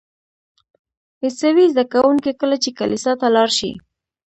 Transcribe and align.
عیسوي 1.23 1.65
زده 1.73 1.83
کوونکي 1.93 2.31
کله 2.41 2.55
چې 2.63 2.69
کلیسا 2.79 3.11
ته 3.19 3.27
لاړ 3.35 3.49
شي. 3.57 3.71